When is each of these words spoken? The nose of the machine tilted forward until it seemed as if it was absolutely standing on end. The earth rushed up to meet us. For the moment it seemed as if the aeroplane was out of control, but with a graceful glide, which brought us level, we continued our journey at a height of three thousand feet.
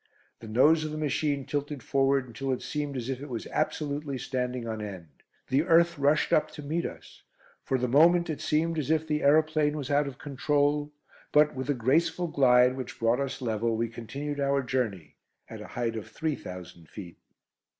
The 0.39 0.47
nose 0.47 0.83
of 0.83 0.89
the 0.91 0.97
machine 0.97 1.45
tilted 1.45 1.83
forward 1.83 2.25
until 2.25 2.51
it 2.51 2.63
seemed 2.63 2.97
as 2.97 3.07
if 3.07 3.21
it 3.21 3.29
was 3.29 3.45
absolutely 3.51 4.17
standing 4.17 4.67
on 4.67 4.81
end. 4.81 5.09
The 5.49 5.61
earth 5.61 5.99
rushed 5.99 6.33
up 6.33 6.49
to 6.53 6.63
meet 6.63 6.87
us. 6.87 7.21
For 7.63 7.77
the 7.77 7.87
moment 7.87 8.27
it 8.27 8.41
seemed 8.41 8.79
as 8.79 8.89
if 8.89 9.05
the 9.05 9.21
aeroplane 9.21 9.77
was 9.77 9.91
out 9.91 10.07
of 10.07 10.17
control, 10.17 10.91
but 11.31 11.53
with 11.53 11.69
a 11.69 11.75
graceful 11.75 12.29
glide, 12.29 12.75
which 12.75 12.97
brought 12.97 13.19
us 13.19 13.43
level, 13.43 13.77
we 13.77 13.89
continued 13.89 14.39
our 14.39 14.63
journey 14.63 15.17
at 15.47 15.61
a 15.61 15.67
height 15.77 15.95
of 15.95 16.07
three 16.09 16.35
thousand 16.35 16.89
feet. 16.89 17.19